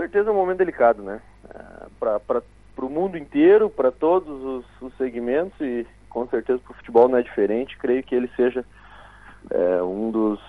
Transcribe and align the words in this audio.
certeza 0.00 0.30
é 0.30 0.32
um 0.32 0.36
momento 0.36 0.58
delicado, 0.58 1.02
né? 1.02 1.20
É, 1.54 1.86
para 1.98 2.42
o 2.86 2.88
mundo 2.88 3.18
inteiro, 3.18 3.68
para 3.68 3.92
todos 3.92 4.42
os, 4.42 4.64
os, 4.80 4.96
segmentos 4.96 5.60
e 5.60 5.86
com 6.08 6.26
certeza 6.26 6.58
para 6.58 6.72
o 6.72 6.76
futebol 6.76 7.08
não 7.08 7.18
é 7.18 7.22
diferente. 7.22 7.76
Creio 7.76 8.02
que 8.02 8.14
ele 8.14 8.30
seja 8.34 8.64
é, 9.50 9.82
um 9.82 10.10
dos, 10.10 10.40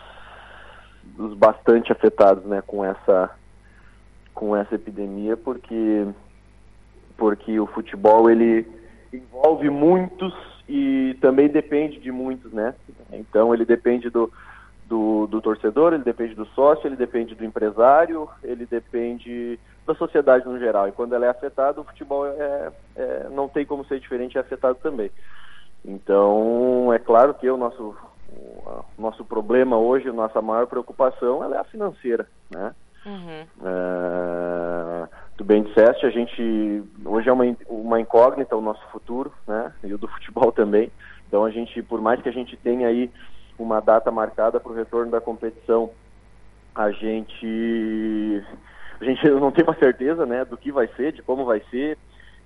dos 1.04 1.34
bastante 1.34 1.92
afetados, 1.92 2.46
né, 2.46 2.64
com 2.66 2.84
essa 2.86 3.30
com 4.34 4.56
essa 4.56 4.76
epidemia, 4.76 5.36
porque 5.36 6.08
porque 7.18 7.60
o 7.60 7.68
futebol 7.68 8.30
ele 8.30 8.66
envolve 9.12 9.70
muitos 9.70 10.34
e 10.68 11.18
também 11.20 11.50
depende 11.50 12.00
de 12.00 12.12
muitos, 12.12 12.54
né? 12.54 12.74
Então 13.12 13.54
ele 13.54 13.66
depende 13.66 14.10
do, 14.10 14.32
do, 14.92 15.26
do, 15.26 15.40
torcedor, 15.40 15.94
ele 15.94 16.04
depende 16.04 16.36
do 16.36 16.46
sócio, 16.48 16.86
ele 16.86 16.98
depende 16.98 17.34
do 17.34 17.46
empresário, 17.46 18.28
ele 18.44 18.66
depende 18.66 19.58
da 19.88 19.96
sociedade 19.96 20.46
no 20.46 20.60
geral. 20.60 20.90
E 20.90 20.92
quando 20.92 21.16
ela 21.16 21.26
é 21.26 21.30
afetada, 21.30 21.80
o 21.80 21.86
futebol 21.86 22.28
é, 22.28 22.72
é, 22.98 23.28
não 23.30 23.48
tem 23.48 23.66
como 23.66 23.86
ser 23.86 24.02
diferente, 24.02 24.38
é 24.38 24.42
afetado 24.42 24.78
também. 24.84 25.10
Então, 25.86 26.92
é 26.94 27.00
claro 27.00 27.34
que 27.34 27.50
o 27.50 27.56
nosso, 27.56 27.96
o 28.98 29.02
nosso 29.02 29.24
problema 29.24 29.78
hoje, 29.78 30.10
a 30.10 30.14
nossa 30.14 30.42
maior 30.42 30.68
preocupação, 30.68 31.42
ela 31.42 31.56
é 31.56 31.60
a 31.60 31.64
financeira, 31.64 32.28
né? 32.54 32.76
Uhum. 33.06 33.46
É, 33.64 35.08
tu 35.38 35.46
bem 35.46 35.64
disseste, 35.64 36.06
a 36.06 36.10
gente 36.10 36.84
hoje 37.06 37.30
é 37.30 37.34
uma, 37.34 37.46
uma 37.68 38.00
incógnita 38.00 38.58
o 38.58 38.62
nosso 38.62 38.86
futuro, 38.92 39.32
né? 39.48 39.74
E 39.86 39.94
o 39.94 39.98
do 39.98 40.08
futebol 40.10 40.52
também. 40.52 40.92
Então 41.28 41.46
a 41.46 41.50
gente, 41.50 41.82
por 41.82 42.02
mais 42.02 42.22
que 42.22 42.28
a 42.28 42.34
gente 42.34 42.58
tenha 42.58 42.90
aí 42.90 43.10
uma 43.62 43.80
data 43.80 44.12
marcada 44.12 44.60
para 44.60 44.72
o 44.72 44.76
retorno 44.76 45.12
da 45.12 45.22
competição, 45.22 45.92
a 46.74 46.92
gente 46.92 48.44
a 49.00 49.04
gente 49.04 49.28
não 49.30 49.52
tem 49.52 49.64
uma 49.64 49.76
certeza, 49.76 50.26
né, 50.26 50.46
do 50.46 50.58
que 50.58 50.72
vai 50.72 50.88
ser, 50.96 51.12
de 51.12 51.22
como 51.22 51.46
vai 51.46 51.62
ser. 51.72 51.98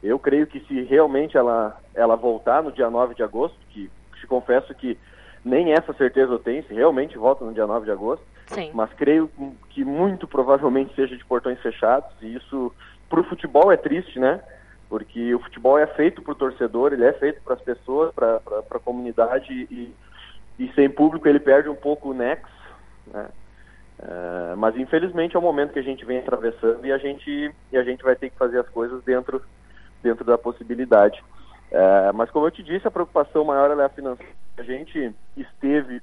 Eu 0.02 0.18
creio 0.20 0.48
que 0.48 0.60
se 0.62 0.82
realmente 0.84 1.38
ela 1.38 1.80
ela 1.94 2.16
voltar 2.16 2.64
no 2.64 2.72
dia 2.72 2.90
9 2.90 3.16
de 3.16 3.24
agosto, 3.24 3.58
que 3.70 3.90
te 4.20 4.28
confesso 4.28 4.74
que 4.74 4.98
nem 5.44 5.74
essa 5.74 5.94
certeza 5.94 6.34
eu 6.34 6.40
tenho, 6.40 6.64
se 6.66 6.74
realmente 6.74 7.18
volta 7.18 7.46
no 7.46 7.54
dia 7.54 7.68
9 7.68 7.86
de 7.86 7.92
agosto, 7.92 8.26
Sim. 8.48 8.72
Mas 8.74 8.92
creio 8.94 9.30
que 9.70 9.84
muito 9.84 10.28
provavelmente 10.28 10.94
seja 10.96 11.18
de 11.18 11.26
portões 11.26 11.60
fechados 11.62 12.10
e 12.22 12.36
isso 12.36 12.72
para 13.10 13.20
o 13.20 13.24
futebol 13.24 13.72
é 13.72 13.78
triste, 13.78 14.20
né? 14.20 14.42
Porque 14.88 15.34
o 15.34 15.40
futebol 15.40 15.80
é 15.80 15.88
feito 15.88 16.22
para 16.22 16.32
o 16.32 16.36
torcedor, 16.36 16.94
ele 16.94 17.06
é 17.06 17.14
feito 17.14 17.42
para 17.42 17.56
as 17.56 17.62
pessoas, 17.62 18.14
para 18.14 18.40
a 18.72 18.80
comunidade 18.80 19.52
e, 19.52 19.94
e 20.60 20.72
sem 20.74 20.90
público 20.90 21.28
ele 21.28 21.40
perde 21.40 21.70
um 21.70 21.76
pouco 21.76 22.10
o 22.10 22.14
nexo, 22.14 22.52
né? 23.08 23.28
Uh, 23.98 24.58
mas 24.58 24.76
infelizmente 24.76 25.36
é 25.36 25.40
o 25.40 25.42
momento 25.42 25.72
que 25.72 25.80
a 25.80 25.84
gente 25.84 26.04
vem 26.04 26.20
atravessando 26.20 26.86
e 26.86 26.92
a 26.92 26.98
gente 26.98 27.56
e 27.72 27.78
a 27.78 27.84
gente 27.84 28.04
vai 28.04 28.14
ter 28.16 28.30
que 28.30 28.38
fazer 28.38 28.60
as 28.60 28.68
coisas 28.68 29.02
dentro 29.04 29.42
dentro 30.04 30.26
da 30.26 30.38
possibilidade. 30.38 31.24
Uh, 31.72 32.14
mas 32.14 32.30
como 32.30 32.46
eu 32.46 32.52
te 32.52 32.62
disse, 32.62 32.88
a 32.88 32.92
preocupação 32.92 33.46
maior 33.46 33.72
é 33.72 33.84
a 33.84 33.90
financeira. 33.90 34.34
A 34.58 34.64
gente 34.64 35.14
esteve 35.36 36.02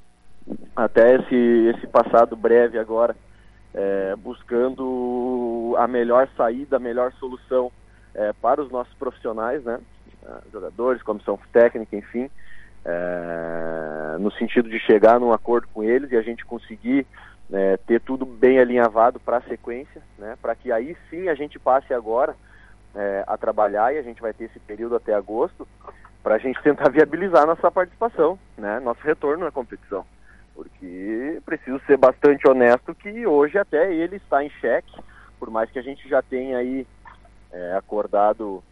até 0.74 1.16
esse, 1.16 1.74
esse 1.76 1.86
passado 1.86 2.34
breve 2.34 2.78
agora, 2.78 3.16
é, 3.72 4.14
buscando 4.16 5.74
a 5.78 5.86
melhor 5.86 6.28
saída, 6.36 6.76
a 6.76 6.80
melhor 6.80 7.12
solução 7.12 7.70
é, 8.14 8.32
para 8.34 8.60
os 8.60 8.70
nossos 8.70 8.92
profissionais, 8.94 9.62
né? 9.64 9.80
jogadores, 10.52 11.02
comissão 11.02 11.38
técnica, 11.52 11.96
enfim, 11.96 12.30
é, 12.84 14.16
no 14.18 14.30
sentido 14.32 14.68
de 14.68 14.78
chegar 14.80 15.20
num 15.20 15.32
acordo 15.32 15.68
com 15.72 15.82
eles 15.82 16.10
e 16.10 16.16
a 16.16 16.22
gente 16.22 16.44
conseguir 16.44 17.06
é, 17.52 17.76
ter 17.76 18.00
tudo 18.00 18.24
bem 18.24 18.58
alinhavado 18.58 19.20
para 19.20 19.38
a 19.38 19.42
sequência, 19.42 20.02
né? 20.18 20.36
para 20.40 20.54
que 20.54 20.72
aí 20.72 20.96
sim 21.10 21.28
a 21.28 21.34
gente 21.34 21.58
passe 21.58 21.92
agora 21.92 22.34
é, 22.94 23.24
a 23.26 23.36
trabalhar 23.36 23.94
e 23.94 23.98
a 23.98 24.02
gente 24.02 24.20
vai 24.20 24.32
ter 24.32 24.44
esse 24.44 24.58
período 24.60 24.96
até 24.96 25.14
agosto 25.14 25.66
para 26.22 26.36
a 26.36 26.38
gente 26.38 26.62
tentar 26.62 26.88
viabilizar 26.90 27.46
nossa 27.46 27.70
participação, 27.70 28.38
né? 28.56 28.80
nosso 28.80 29.00
retorno 29.02 29.44
na 29.44 29.50
competição 29.50 30.04
porque 30.54 31.40
preciso 31.44 31.80
ser 31.86 31.96
bastante 31.96 32.46
honesto 32.48 32.94
que 32.94 33.26
hoje 33.26 33.58
até 33.58 33.92
ele 33.92 34.16
está 34.16 34.44
em 34.44 34.50
xeque, 34.50 35.00
por 35.38 35.50
mais 35.50 35.70
que 35.70 35.78
a 35.78 35.82
gente 35.82 36.08
já 36.08 36.22
tenha 36.22 36.58
aí 36.58 36.86
acordado 37.76 38.62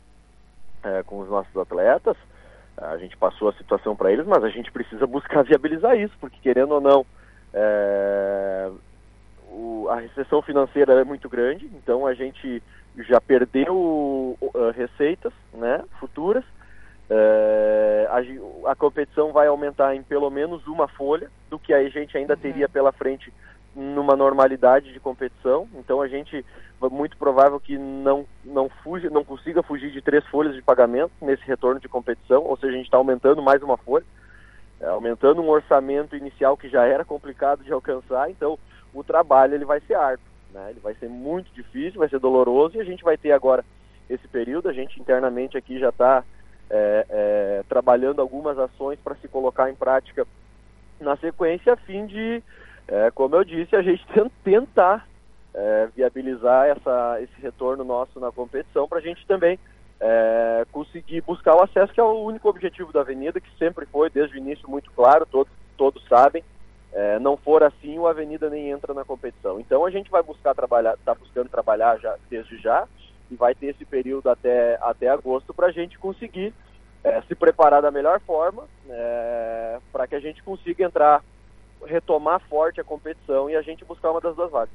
com 1.06 1.20
os 1.20 1.28
nossos 1.28 1.54
atletas, 1.56 2.16
a 2.80 2.96
gente 2.96 3.16
passou 3.16 3.48
a 3.48 3.52
situação 3.52 3.94
para 3.94 4.10
eles, 4.10 4.26
mas 4.26 4.42
a 4.42 4.48
gente 4.48 4.72
precisa 4.72 5.06
buscar 5.06 5.42
viabilizar 5.44 5.98
isso, 5.98 6.14
porque 6.20 6.38
querendo 6.42 6.72
ou 6.72 6.80
não, 6.80 7.04
é, 7.52 8.70
o, 9.50 9.88
a 9.90 9.96
recessão 9.96 10.40
financeira 10.40 10.94
é 10.94 11.04
muito 11.04 11.28
grande, 11.28 11.66
então 11.74 12.06
a 12.06 12.14
gente 12.14 12.62
já 12.98 13.20
perdeu 13.20 13.74
uh, 14.40 14.70
receitas 14.74 15.32
né, 15.52 15.82
futuras, 15.98 16.44
é, 17.08 18.08
a, 18.08 18.70
a, 18.70 18.74
competição 18.76 19.32
vai 19.32 19.48
aumentar 19.48 19.96
em 19.96 20.02
pelo 20.02 20.30
menos 20.30 20.66
uma 20.68 20.86
folha 20.86 21.28
do 21.48 21.58
que 21.58 21.74
a 21.74 21.88
gente 21.88 22.16
ainda 22.16 22.34
uhum. 22.34 22.40
teria 22.40 22.68
pela 22.68 22.92
frente 22.92 23.32
numa 23.74 24.16
normalidade 24.16 24.92
de 24.92 25.00
competição. 25.00 25.68
Então 25.74 26.00
a 26.00 26.08
gente 26.08 26.44
muito 26.90 27.16
provável 27.16 27.60
que 27.60 27.76
não 27.76 28.24
não 28.44 28.68
fuja, 28.68 29.10
não 29.10 29.22
consiga 29.22 29.62
fugir 29.62 29.90
de 29.90 30.00
três 30.00 30.24
folhas 30.26 30.54
de 30.54 30.62
pagamento 30.62 31.12
nesse 31.20 31.44
retorno 31.44 31.80
de 31.80 31.88
competição. 31.88 32.42
Ou 32.44 32.56
seja, 32.56 32.72
a 32.72 32.76
gente 32.76 32.86
está 32.86 32.96
aumentando 32.96 33.42
mais 33.42 33.62
uma 33.62 33.76
folha, 33.76 34.04
é, 34.80 34.86
aumentando 34.86 35.42
um 35.42 35.48
orçamento 35.48 36.16
inicial 36.16 36.56
que 36.56 36.68
já 36.68 36.86
era 36.86 37.04
complicado 37.04 37.62
de 37.62 37.72
alcançar. 37.72 38.30
Então 38.30 38.58
o 38.94 39.04
trabalho 39.04 39.54
ele 39.54 39.64
vai 39.64 39.80
ser 39.80 39.94
árduo, 39.94 40.24
né? 40.52 40.68
Ele 40.70 40.80
vai 40.80 40.94
ser 40.94 41.08
muito 41.08 41.52
difícil, 41.52 42.00
vai 42.00 42.08
ser 42.08 42.18
doloroso 42.18 42.76
e 42.76 42.80
a 42.80 42.84
gente 42.84 43.04
vai 43.04 43.16
ter 43.16 43.32
agora 43.32 43.64
esse 44.08 44.26
período. 44.28 44.68
A 44.68 44.72
gente 44.72 45.00
internamente 45.00 45.56
aqui 45.56 45.78
já 45.78 45.90
está 45.90 46.24
é, 46.70 47.06
é, 47.10 47.64
trabalhando 47.68 48.20
algumas 48.20 48.58
ações 48.58 48.98
para 49.00 49.16
se 49.16 49.28
colocar 49.28 49.68
em 49.70 49.74
prática 49.74 50.26
na 51.00 51.16
sequência, 51.16 51.72
a 51.72 51.76
fim 51.76 52.06
de, 52.06 52.42
é, 52.90 53.10
como 53.12 53.36
eu 53.36 53.44
disse, 53.44 53.74
a 53.74 53.82
gente 53.82 54.04
tentar 54.44 55.06
é, 55.54 55.88
viabilizar 55.94 56.66
essa, 56.66 57.18
esse 57.22 57.40
retorno 57.40 57.84
nosso 57.84 58.18
na 58.20 58.30
competição 58.30 58.88
para 58.88 58.98
a 58.98 59.02
gente 59.02 59.26
também 59.26 59.58
é, 60.00 60.66
conseguir 60.72 61.20
buscar 61.20 61.54
o 61.54 61.62
acesso, 61.62 61.92
que 61.92 62.00
é 62.00 62.02
o 62.02 62.24
único 62.24 62.48
objetivo 62.48 62.92
da 62.92 63.00
Avenida, 63.00 63.40
que 63.40 63.50
sempre 63.58 63.86
foi 63.86 64.10
desde 64.10 64.36
o 64.36 64.38
início 64.38 64.68
muito 64.68 64.90
claro, 64.92 65.26
todos, 65.26 65.52
todos 65.76 66.02
sabem. 66.08 66.42
É, 66.92 67.20
não 67.20 67.36
for 67.36 67.62
assim, 67.62 67.98
o 67.98 68.06
Avenida 68.08 68.50
nem 68.50 68.70
entra 68.70 68.92
na 68.92 69.04
competição. 69.04 69.60
Então 69.60 69.86
a 69.86 69.90
gente 69.90 70.10
vai 70.10 70.22
buscar 70.22 70.54
trabalhar, 70.54 70.94
está 70.94 71.14
buscando 71.14 71.48
trabalhar 71.48 71.98
já 71.98 72.16
desde 72.28 72.58
já, 72.58 72.88
e 73.30 73.36
vai 73.36 73.54
ter 73.54 73.66
esse 73.66 73.84
período 73.84 74.28
até, 74.28 74.76
até 74.82 75.08
agosto 75.08 75.54
para 75.54 75.68
a 75.68 75.70
gente 75.70 75.96
conseguir 75.98 76.52
é, 77.04 77.22
se 77.22 77.34
preparar 77.34 77.80
da 77.80 77.90
melhor 77.90 78.20
forma 78.20 78.64
é, 78.88 79.78
para 79.92 80.06
que 80.06 80.16
a 80.16 80.20
gente 80.20 80.42
consiga 80.42 80.84
entrar, 80.84 81.22
retomar 81.84 82.40
forte 82.48 82.80
a 82.80 82.84
competição 82.84 83.48
e 83.48 83.56
a 83.56 83.62
gente 83.62 83.84
buscar 83.84 84.10
uma 84.10 84.20
das 84.20 84.34
duas 84.36 84.50
vagas. 84.50 84.74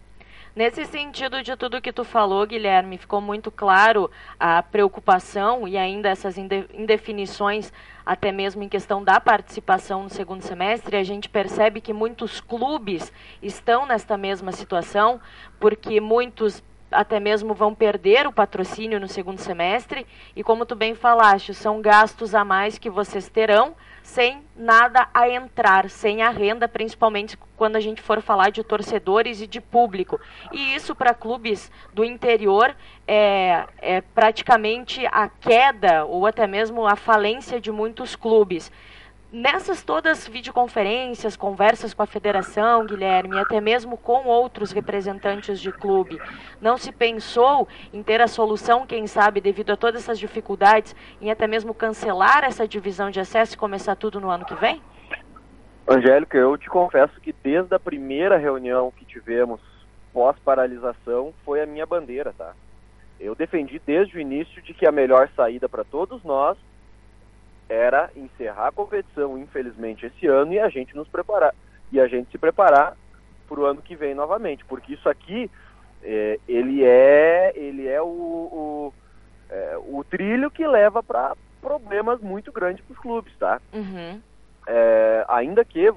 Nesse 0.56 0.86
sentido 0.86 1.44
de 1.44 1.54
tudo 1.58 1.82
que 1.82 1.92
tu 1.92 2.06
falou, 2.06 2.48
Guilherme, 2.48 2.98
ficou 2.98 3.20
muito 3.20 3.52
claro 3.52 4.10
a 4.40 4.64
preocupação 4.64 5.68
e 5.68 5.78
ainda 5.78 6.08
essas 6.08 6.38
indefinições, 6.38 7.74
até 8.06 8.32
mesmo 8.32 8.64
em 8.64 8.70
questão 8.70 9.04
da 9.04 9.20
participação 9.20 10.04
no 10.04 10.10
segundo 10.10 10.42
semestre. 10.42 10.96
A 10.96 11.04
gente 11.04 11.28
percebe 11.28 11.82
que 11.82 11.92
muitos 11.92 12.40
clubes 12.40 13.12
estão 13.42 13.86
nesta 13.86 14.16
mesma 14.16 14.54
situação, 14.54 15.20
porque 15.60 16.00
muitos 16.00 16.64
até 16.90 17.20
mesmo 17.20 17.54
vão 17.54 17.76
perder 17.76 18.26
o 18.26 18.32
patrocínio 18.32 18.98
no 18.98 19.10
segundo 19.10 19.40
semestre. 19.40 20.08
E 20.34 20.42
como 20.42 20.66
tu 20.66 20.74
bem 20.74 20.96
falaste, 20.96 21.54
são 21.54 21.82
gastos 21.82 22.34
a 22.34 22.46
mais 22.46 22.78
que 22.78 22.90
vocês 22.90 23.28
terão 23.28 23.76
sem 24.06 24.44
nada 24.56 25.10
a 25.12 25.28
entrar, 25.28 25.90
sem 25.90 26.22
a 26.22 26.30
renda, 26.30 26.68
principalmente 26.68 27.36
quando 27.58 27.76
a 27.76 27.80
gente 27.80 28.04
for 28.04 28.22
falar 28.22 28.52
de 28.52 28.64
torcedores 28.64 29.42
e 29.42 29.48
de 29.48 29.60
público. 29.60 30.22
E 30.54 30.76
isso 30.76 30.94
para 30.96 31.14
clubes 31.14 31.72
do 31.92 32.06
interior 32.06 32.76
é, 33.08 33.66
é 33.82 34.02
praticamente 34.02 35.06
a 35.08 35.28
queda 35.28 36.06
ou 36.06 36.28
até 36.28 36.46
mesmo 36.46 36.86
a 36.86 36.96
falência 36.96 37.60
de 37.60 37.72
muitos 37.72 38.16
clubes. 38.16 38.72
Nessas 39.32 39.84
todas 39.84 40.28
videoconferências, 40.28 41.36
conversas 41.36 41.94
com 41.94 42.04
a 42.04 42.06
federação, 42.06 42.86
Guilherme, 42.86 43.36
e 43.36 43.40
até 43.40 43.60
mesmo 43.60 43.98
com 43.98 44.26
outros 44.26 44.72
representantes 44.72 45.60
de 45.60 45.72
clube, 45.72 46.22
não 46.62 46.78
se 46.78 46.92
pensou 46.92 47.68
em 47.92 48.04
ter 48.04 48.22
a 48.22 48.28
solução, 48.28 48.86
quem 48.86 49.08
sabe, 49.08 49.42
devido 49.42 49.72
a 49.72 49.76
todas 49.76 50.04
essas 50.04 50.20
dificuldades, 50.20 50.96
em 51.20 51.32
até 51.32 51.48
mesmo 51.48 51.74
cancelar 51.74 52.44
essa 52.44 52.68
divisão 52.68 53.10
de 53.10 53.20
acesso 53.20 53.56
e 53.56 53.58
começar 53.58 53.96
tudo 53.96 54.22
no 54.22 54.30
ano 54.30 54.46
que 54.46 54.56
vem? 54.56 54.82
Angélica, 55.88 56.38
eu 56.38 56.56
te 56.58 56.70
confesso 56.70 57.20
que 57.20 57.34
desde 57.44 57.74
a 57.76 57.80
primeira 57.80 58.38
reunião 58.38 58.92
que 58.96 59.06
tivemos 59.06 59.60
pós-paralisação 60.14 61.34
foi 61.44 61.62
a 61.62 61.66
minha 61.66 61.86
bandeira, 61.86 62.34
tá? 62.38 62.54
Eu 63.20 63.36
defendi 63.36 63.82
desde 63.86 64.18
o 64.18 64.20
início 64.20 64.62
de 64.62 64.74
que 64.74 64.86
a 64.86 64.92
melhor 64.92 65.30
saída 65.36 65.68
para 65.68 65.84
todos 65.84 66.24
nós 66.24 66.58
era 67.70 68.10
encerrar 68.16 68.68
a 68.68 68.72
competição, 68.72 69.38
infelizmente, 69.38 70.06
esse 70.06 70.28
ano 70.28 70.54
e 70.54 70.60
a 70.60 70.70
gente 70.70 70.96
nos 70.96 71.08
preparar. 71.08 71.54
E 71.92 72.00
a 72.00 72.08
gente 72.08 72.32
se 72.32 72.38
preparar 72.38 72.96
para 73.48 73.60
o 73.60 73.66
ano 73.66 73.82
que 73.82 73.96
vem 73.96 74.14
novamente. 74.14 74.64
Porque 74.66 74.94
isso 74.94 75.10
aqui, 75.10 75.50
é, 76.04 76.40
ele 76.48 76.84
é 76.84 77.54
ele 77.56 77.88
é 77.88 78.02
o, 78.02 78.06
o, 78.06 78.94
é, 79.50 79.78
o 79.78 80.04
trilho 80.04 80.52
que 80.52 80.66
leva 80.66 81.02
para 81.02 81.36
problemas 81.62 82.22
muito 82.22 82.52
grandes 82.52 82.84
para 82.86 82.94
os 82.94 83.00
clubes, 83.00 83.34
tá? 83.38 83.60
Uhum. 83.74 84.22
É, 84.68 85.26
ainda 85.28 85.66
que 85.66 85.92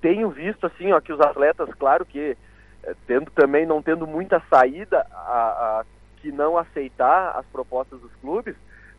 tenho 0.00 0.28
visto 0.30 0.66
assim, 0.66 0.92
ó, 0.92 1.00
que 1.00 1.12
os 1.12 1.20
atletas, 1.20 1.68
claro 1.74 2.04
que 2.04 2.36
é, 2.82 2.94
tendo 3.06 3.30
também 3.30 3.64
não 3.64 3.82
tendo 3.82 4.06
muita 4.06 4.42
saída 4.50 5.06
a, 5.10 5.80
a, 5.80 5.84
que 6.20 6.30
não 6.30 6.58
aceitar 6.58 7.36
as 7.38 7.46
propostas 7.46 8.00
dos 8.00 8.12
clubes, 8.16 8.54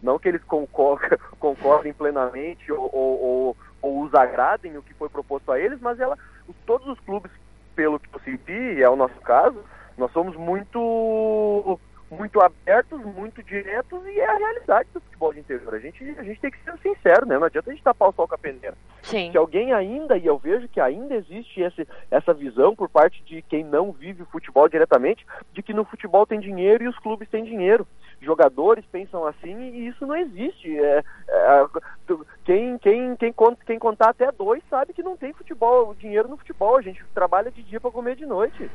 não 0.05 0.19
que 0.19 0.29
eles 0.29 0.43
concordem, 0.43 1.17
concordem 1.39 1.91
plenamente 1.91 2.71
ou, 2.71 2.89
ou, 2.93 3.21
ou, 3.21 3.57
ou, 3.81 4.03
os 4.03 4.13
agradem 4.13 4.77
o 4.77 4.83
que 4.83 4.93
foi 4.93 5.09
proposto 5.09 5.51
a 5.51 5.59
eles, 5.59 5.81
mas 5.81 5.99
ela, 5.99 6.17
todos 6.65 6.87
os 6.87 6.99
clubes, 7.01 7.31
pelo 7.75 7.99
que 7.99 8.07
eu 8.13 8.21
senti, 8.21 8.53
e 8.53 8.83
é 8.83 8.89
o 8.89 8.95
nosso 8.95 9.19
caso, 9.21 9.57
nós 9.97 10.11
somos 10.11 10.35
muito 10.35 11.79
muito 12.09 12.39
abertos, 12.39 13.01
muito 13.03 13.41
diretos 13.43 14.05
e 14.05 14.19
é 14.19 14.29
a 14.29 14.37
realidade 14.37 14.87
do 14.93 15.01
futebol 15.01 15.33
de 15.33 15.39
interior. 15.39 15.73
A 15.73 15.79
gente, 15.79 16.03
a 16.17 16.23
gente 16.23 16.39
tem 16.39 16.51
que 16.51 16.63
ser 16.63 16.77
sincero, 16.77 17.25
né? 17.25 17.37
Não 17.37 17.45
adianta 17.45 17.69
a 17.69 17.73
gente 17.73 17.83
tapar 17.83 18.09
o 18.09 18.13
sol 18.13 18.27
com 18.27 18.35
a 18.35 18.37
peneira. 18.37 18.77
Sim. 19.01 19.31
Que 19.31 19.37
alguém 19.37 19.73
ainda, 19.73 20.15
e 20.15 20.25
eu 20.25 20.37
vejo 20.37 20.67
que 20.67 20.79
ainda 20.79 21.15
existe 21.15 21.61
esse, 21.61 21.87
essa 22.11 22.33
visão 22.33 22.75
por 22.75 22.89
parte 22.89 23.23
de 23.23 23.41
quem 23.41 23.63
não 23.63 23.91
vive 23.91 24.21
o 24.21 24.27
futebol 24.27 24.69
diretamente, 24.69 25.25
de 25.51 25.63
que 25.63 25.73
no 25.73 25.83
futebol 25.83 26.25
tem 26.27 26.39
dinheiro 26.39 26.83
e 26.83 26.87
os 26.87 26.97
clubes 26.99 27.27
têm 27.27 27.43
dinheiro. 27.43 27.87
Jogadores 28.25 28.83
pensam 28.91 29.25
assim 29.25 29.55
e 29.69 29.87
isso 29.87 30.05
não 30.05 30.15
existe. 30.15 30.77
É, 30.77 31.03
é, 31.29 31.67
quem, 32.43 32.77
quem, 32.79 33.15
quem, 33.15 33.31
conta, 33.31 33.63
quem 33.65 33.79
contar 33.79 34.09
até 34.09 34.31
dois 34.31 34.63
sabe 34.69 34.93
que 34.93 35.03
não 35.03 35.15
tem 35.15 35.31
futebol, 35.31 35.93
dinheiro 35.93 36.27
no 36.27 36.37
futebol. 36.37 36.77
A 36.77 36.81
gente 36.81 37.03
trabalha 37.13 37.51
de 37.51 37.61
dia 37.63 37.79
para 37.79 37.91
comer 37.91 38.15
de 38.15 38.25
noite 38.25 38.69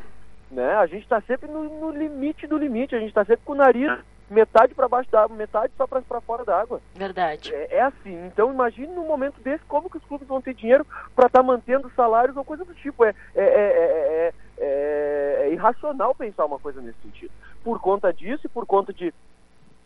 né? 0.50 0.74
A 0.74 0.86
gente 0.86 1.02
está 1.02 1.20
sempre 1.22 1.48
no, 1.48 1.62
no, 1.62 1.90
limite 1.90 2.46
do 2.46 2.58
limite, 2.58 2.94
a 2.94 2.98
gente 2.98 3.10
está 3.10 3.24
sempre 3.24 3.44
com 3.44 3.52
o 3.52 3.56
nariz 3.56 3.98
metade 4.28 4.74
para 4.74 4.88
baixo 4.88 5.10
da 5.10 5.22
água, 5.22 5.36
metade 5.36 5.72
só 5.76 5.86
para 5.86 6.20
fora 6.20 6.44
da 6.44 6.60
água. 6.60 6.80
Verdade. 6.94 7.52
É, 7.52 7.76
é, 7.76 7.82
assim. 7.82 8.26
Então 8.26 8.52
imagine 8.52 8.86
num 8.88 9.06
momento 9.06 9.40
desse 9.40 9.64
como 9.64 9.90
que 9.90 9.96
os 9.96 10.04
clubes 10.04 10.28
vão 10.28 10.40
ter 10.40 10.54
dinheiro 10.54 10.86
para 11.16 11.26
estar 11.26 11.40
tá 11.40 11.42
mantendo 11.42 11.90
salários 11.96 12.36
ou 12.36 12.44
coisa 12.44 12.64
do 12.64 12.74
tipo. 12.74 13.04
É, 13.04 13.14
é, 13.34 13.44
é, 13.44 14.32
é, 14.62 15.50
irracional 15.52 16.14
pensar 16.14 16.44
uma 16.44 16.58
coisa 16.58 16.80
nesse 16.80 16.98
sentido. 17.02 17.32
Por 17.64 17.80
conta 17.80 18.12
disso 18.12 18.42
e 18.44 18.48
por 18.48 18.66
conta 18.66 18.92
de, 18.92 19.12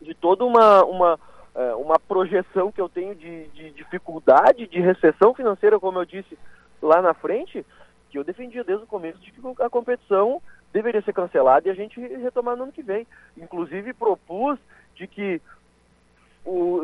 de 0.00 0.14
toda 0.14 0.44
uma, 0.44 0.84
uma, 0.84 1.18
uma 1.78 1.98
projeção 1.98 2.70
que 2.70 2.80
eu 2.80 2.88
tenho 2.88 3.14
de, 3.14 3.48
de 3.48 3.70
dificuldade, 3.70 4.66
de 4.66 4.80
recessão 4.80 5.34
financeira, 5.34 5.78
como 5.78 5.98
eu 5.98 6.04
disse 6.04 6.38
lá 6.80 7.00
na 7.00 7.14
frente, 7.14 7.64
que 8.10 8.18
eu 8.18 8.24
defendia 8.24 8.62
desde 8.62 8.84
o 8.84 8.88
começo 8.88 9.18
de 9.18 9.32
que 9.32 9.40
a 9.60 9.70
competição 9.70 10.40
deveria 10.72 11.02
ser 11.02 11.12
cancelada 11.12 11.68
e 11.68 11.70
a 11.70 11.74
gente 11.74 12.00
retomar 12.00 12.56
no 12.56 12.64
ano 12.64 12.72
que 12.72 12.82
vem. 12.82 13.06
Inclusive 13.36 13.92
propus 13.92 14.58
de 14.94 15.06
que 15.06 15.40
o, 16.44 16.82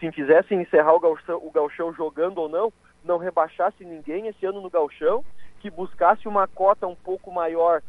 se 0.00 0.10
quisessem 0.12 0.62
encerrar 0.62 0.94
o 0.94 1.00
gauchão, 1.00 1.40
o 1.44 1.50
gauchão 1.50 1.92
jogando 1.92 2.38
ou 2.38 2.48
não, 2.48 2.72
não 3.04 3.18
rebaixasse 3.18 3.84
ninguém 3.84 4.28
esse 4.28 4.46
ano 4.46 4.60
no 4.60 4.70
gauchão, 4.70 5.24
que 5.60 5.70
buscasse 5.70 6.26
uma 6.26 6.46
cota 6.46 6.86
um 6.86 6.94
pouco 6.94 7.30
maior 7.30 7.82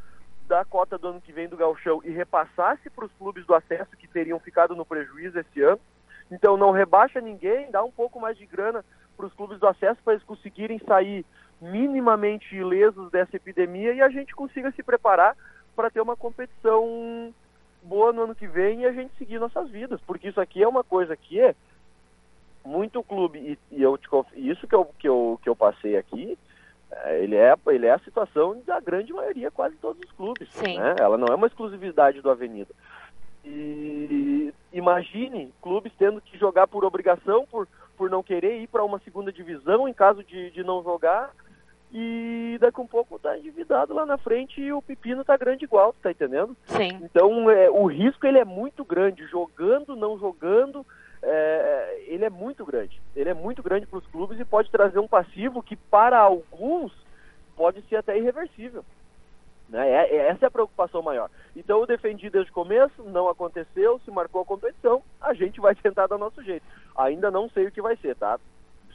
da 0.48 0.64
cota 0.64 0.98
do 0.98 1.08
ano 1.08 1.22
que 1.22 1.32
vem 1.32 1.48
do 1.48 1.58
gauchão 1.58 2.02
e 2.04 2.10
repassasse 2.10 2.90
para 2.90 3.06
os 3.06 3.12
clubes 3.14 3.46
do 3.46 3.54
acesso 3.54 3.98
que 3.98 4.08
teriam 4.08 4.40
ficado 4.40 4.76
no 4.76 4.86
prejuízo 4.86 5.40
esse 5.40 5.62
ano. 5.62 5.80
Então 6.32 6.58
não 6.58 6.72
rebaixa 6.72 7.22
ninguém, 7.22 7.70
dá 7.72 7.84
um 7.84 7.92
pouco 7.92 8.20
mais 8.20 8.38
de 8.38 8.46
grana 8.46 8.84
para 9.16 9.26
os 9.26 9.34
clubes 9.34 9.60
do 9.60 9.68
acesso 9.68 10.00
para 10.04 10.14
eles 10.14 10.26
conseguirem 10.26 10.80
sair 10.80 11.26
minimamente 11.62 12.56
ilesos 12.56 13.10
dessa 13.12 13.36
epidemia 13.36 13.94
e 13.94 14.02
a 14.02 14.10
gente 14.10 14.36
consiga 14.36 14.72
se 14.72 14.84
preparar 14.84 15.36
para 15.76 15.90
ter 15.90 16.02
uma 16.02 16.16
competição 16.16 17.34
boa 17.82 18.12
no 18.12 18.24
ano 18.24 18.36
que 18.36 18.48
vem 18.48 18.82
e 18.82 18.86
a 18.86 18.92
gente 18.92 19.16
seguir 19.18 19.40
nossas 19.40 19.70
vidas, 19.70 20.02
porque 20.02 20.30
isso 20.30 20.42
aqui 20.42 20.64
é 20.64 20.68
uma 20.68 20.84
coisa 20.84 21.16
que 21.16 21.40
é 21.40 21.56
muito 22.64 23.04
clube 23.04 23.40
e, 23.40 23.76
e 23.76 23.82
eu 23.82 23.98
te 23.98 24.08
isso 24.36 24.68
que 24.68 24.74
eu, 24.76 24.86
que 24.98 25.08
eu, 25.08 25.40
que 25.44 25.48
eu 25.48 25.56
passei 25.56 25.96
aqui, 25.96 26.38
ele 27.20 27.36
é 27.36 27.54
ele 27.68 27.86
é 27.86 27.92
a 27.92 28.00
situação 28.00 28.62
da 28.66 28.80
grande 28.80 29.14
maioria, 29.14 29.52
quase 29.52 29.76
todos 29.78 30.02
os 30.04 30.12
clubes. 30.12 30.50
Né? 30.62 30.96
Ela 31.00 31.18
não 31.18 31.28
é 31.28 31.36
uma 31.36 31.48
exclusividade 31.48 32.22
do 32.22 32.30
Avenida. 32.30 32.74
E 33.44 34.54
imagine 34.74 35.54
clubes 35.62 35.94
tendo 35.98 36.20
que 36.20 36.38
jogar 36.38 36.68
por 36.68 36.84
obrigação, 36.84 37.46
por, 37.46 37.68
por 37.96 38.10
não 38.10 38.24
querer 38.24 38.62
ir 38.62 38.68
para 38.68 38.84
uma 38.84 39.00
segunda 39.00 39.32
divisão 39.32 39.88
em 39.88 39.94
caso 39.94 40.24
de, 40.24 40.50
de 40.52 40.64
não 40.64 40.84
jogar 40.84 41.32
e 41.94 42.58
daqui 42.60 42.82
um 42.82 42.88
pouco 42.88 43.18
tá 43.20 43.38
endividado 43.38 43.94
lá 43.94 44.06
na 44.06 44.18
frente 44.18 44.60
e 44.60 44.74
o 44.74 44.82
pepino 44.82 45.24
tá 45.24 45.38
grande 45.38 45.64
igual, 45.64 45.96
tá 46.02 46.12
entendendo? 46.12 46.58
Sim. 46.66 47.00
Então 47.02 47.50
é, 47.50 47.70
o 47.70 47.86
risco 47.86 48.26
ele 48.26 48.40
é 48.40 48.44
muito 48.44 48.84
grande, 48.84 49.26
jogando, 49.28 49.96
não 49.96 50.18
jogando, 50.18 50.86
é, 51.28 52.04
ele 52.08 52.24
é 52.24 52.30
muito 52.30 52.64
grande. 52.64 53.02
Ele 53.16 53.30
é 53.30 53.34
muito 53.34 53.64
grande 53.64 53.86
para 53.86 54.00
os 54.00 54.08
clubes 54.08 54.40
e 54.40 54.46
pode 54.46 54.70
trazer 54.70 55.00
um 55.00 55.08
passivo 55.08 55.64
que 55.64 55.76
para 55.76 56.20
alguns 56.20 56.92
pode 57.56 57.82
ser 57.84 57.96
até 57.96 58.18
irreversível. 58.18 58.86
Né? 59.68 59.90
É, 59.90 60.16
é, 60.16 60.28
essa 60.28 60.46
é 60.46 60.48
a 60.48 60.52
preocupação 60.52 61.02
maior. 61.02 61.30
Então 61.56 61.80
eu 61.80 61.88
defendi 61.88 62.30
desde 62.30 62.52
o 62.52 62.54
começo, 62.54 63.04
não 63.04 63.28
aconteceu, 63.28 64.00
se 64.06 64.12
marcou 64.12 64.42
a 64.42 64.46
competição, 64.46 65.02
a 65.20 65.34
gente 65.34 65.60
vai 65.60 65.74
tentar 65.76 66.08
dar 66.08 66.18
nosso 66.18 66.44
jeito. 66.44 66.66
Ainda 66.96 67.32
não 67.32 67.50
sei 67.50 67.66
o 67.66 67.72
que 67.72 67.82
vai 67.82 67.96
ser, 67.98 68.16
tá? 68.16 68.40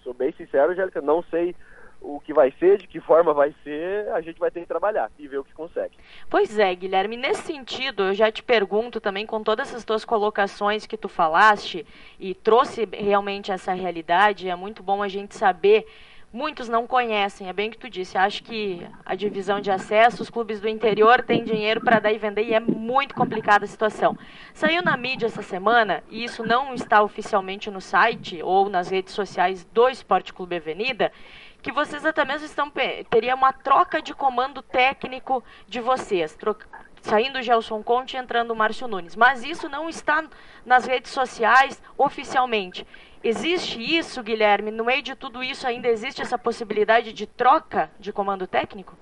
Sou 0.04 0.14
bem 0.14 0.32
sincero, 0.32 0.72
Angélica, 0.72 1.00
não 1.00 1.22
sei 1.24 1.54
o 2.00 2.20
que 2.20 2.32
vai 2.32 2.52
ser, 2.58 2.78
de 2.78 2.86
que 2.86 3.00
forma 3.00 3.32
vai 3.32 3.54
ser, 3.62 4.08
a 4.10 4.20
gente 4.20 4.38
vai 4.38 4.50
ter 4.50 4.60
que 4.60 4.66
trabalhar 4.66 5.10
e 5.18 5.28
ver 5.28 5.38
o 5.38 5.44
que 5.44 5.52
consegue. 5.52 5.96
Pois 6.28 6.58
é, 6.58 6.74
Guilherme, 6.74 7.16
nesse 7.16 7.42
sentido, 7.42 8.04
eu 8.04 8.14
já 8.14 8.30
te 8.30 8.42
pergunto 8.42 9.00
também, 9.00 9.26
com 9.26 9.42
todas 9.42 9.68
essas 9.68 9.84
tuas 9.84 10.04
colocações 10.04 10.86
que 10.86 10.96
tu 10.96 11.08
falaste 11.08 11.86
e 12.18 12.34
trouxe 12.34 12.88
realmente 12.92 13.52
essa 13.52 13.72
realidade, 13.72 14.48
é 14.48 14.56
muito 14.56 14.82
bom 14.82 15.02
a 15.02 15.08
gente 15.08 15.34
saber 15.34 15.86
muitos 16.32 16.68
não 16.68 16.86
conhecem, 16.86 17.48
é 17.48 17.52
bem 17.52 17.70
que 17.70 17.78
tu 17.78 17.90
disse. 17.90 18.16
Acho 18.16 18.42
que 18.42 18.86
a 19.04 19.14
divisão 19.14 19.60
de 19.60 19.70
acesso, 19.70 20.22
os 20.22 20.30
clubes 20.30 20.60
do 20.60 20.68
interior 20.68 21.22
têm 21.22 21.44
dinheiro 21.44 21.80
para 21.80 21.98
dar 21.98 22.12
e 22.12 22.18
vender 22.18 22.44
e 22.44 22.54
é 22.54 22.60
muito 22.60 23.14
complicada 23.14 23.64
a 23.64 23.68
situação. 23.68 24.16
Saiu 24.54 24.82
na 24.82 24.96
mídia 24.96 25.26
essa 25.26 25.42
semana, 25.42 26.02
e 26.08 26.24
isso 26.24 26.44
não 26.44 26.74
está 26.74 27.02
oficialmente 27.02 27.70
no 27.70 27.80
site 27.80 28.42
ou 28.42 28.68
nas 28.68 28.88
redes 28.88 29.12
sociais 29.12 29.64
do 29.72 29.88
Esporte 29.88 30.32
Clube 30.32 30.56
Avenida, 30.56 31.12
que 31.62 31.72
vocês 31.72 32.04
até 32.04 32.24
mesmo 32.24 32.46
estão 32.46 32.70
teria 33.08 33.34
uma 33.34 33.52
troca 33.52 34.00
de 34.00 34.14
comando 34.14 34.62
técnico 34.62 35.42
de 35.66 35.80
vocês, 35.80 36.34
troca, 36.34 36.66
saindo 37.00 37.38
o 37.38 37.42
Gelson 37.42 37.82
Conte 37.82 38.16
e 38.16 38.20
entrando 38.20 38.52
o 38.52 38.56
Márcio 38.56 38.88
Nunes. 38.88 39.16
Mas 39.16 39.42
isso 39.44 39.68
não 39.68 39.88
está 39.88 40.24
nas 40.64 40.86
redes 40.86 41.12
sociais 41.12 41.82
oficialmente. 41.96 42.86
Existe 43.22 43.80
isso, 43.80 44.22
Guilherme? 44.22 44.70
No 44.70 44.84
meio 44.84 45.02
de 45.02 45.14
tudo 45.14 45.42
isso 45.42 45.66
ainda 45.66 45.88
existe 45.88 46.22
essa 46.22 46.38
possibilidade 46.38 47.12
de 47.12 47.26
troca 47.26 47.90
de 47.98 48.12
comando 48.12 48.46
técnico? 48.46 48.96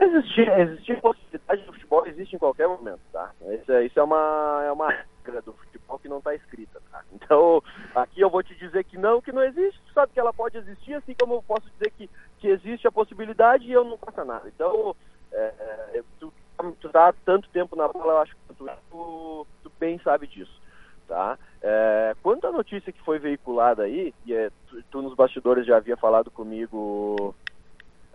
Existir, 0.00 1.00
possibilidade 1.00 1.62
de 1.62 1.66
futebol 1.66 2.06
existe 2.06 2.34
em 2.34 2.38
qualquer 2.38 2.68
momento, 2.68 3.00
tá? 3.12 3.32
Isso 3.52 3.72
é, 3.72 3.86
isso 3.86 3.98
é 3.98 4.02
uma 4.02 4.62
é 4.64 4.72
uma 4.72 4.90
regra 4.90 5.40
do 5.42 5.52
futebol 5.52 5.98
que 5.98 6.08
não 6.08 6.18
está 6.18 6.34
escrita, 6.34 6.80
tá? 6.90 7.02
Então 7.12 7.62
aqui 7.94 8.20
eu 8.20 8.30
vou 8.30 8.42
te 8.42 8.54
dizer 8.56 8.84
que 8.84 8.98
não, 8.98 9.20
que 9.20 9.32
não 9.32 9.42
existe. 9.42 9.80
Sabe 9.98 10.12
que 10.12 10.20
ela 10.20 10.32
pode 10.32 10.56
existir, 10.56 10.94
assim 10.94 11.12
como 11.18 11.34
eu 11.34 11.42
posso 11.42 11.68
dizer 11.72 11.90
que, 11.90 12.08
que 12.38 12.46
existe 12.46 12.86
a 12.86 12.92
possibilidade 12.92 13.64
e 13.64 13.72
eu 13.72 13.82
não 13.82 13.98
faço 13.98 14.24
nada. 14.24 14.48
Então 14.48 14.94
é, 15.32 15.54
é, 15.94 16.02
tu, 16.20 16.32
tu 16.78 16.88
tá 16.90 17.12
tanto 17.24 17.50
tempo 17.50 17.74
na 17.74 17.88
bola, 17.88 18.12
eu 18.12 18.18
acho 18.18 18.32
que 18.32 18.54
tu, 18.54 18.70
tu, 18.88 19.46
tu 19.60 19.72
bem 19.80 19.98
sabe 19.98 20.28
disso, 20.28 20.62
tá? 21.08 21.36
É, 21.60 22.14
quanto 22.22 22.46
à 22.46 22.52
notícia 22.52 22.92
que 22.92 23.02
foi 23.02 23.18
veiculada 23.18 23.82
aí, 23.82 24.14
e 24.24 24.32
é, 24.32 24.50
tu, 24.68 24.84
tu 24.88 25.02
nos 25.02 25.16
bastidores 25.16 25.66
já 25.66 25.78
havia 25.78 25.96
falado 25.96 26.30
comigo 26.30 27.34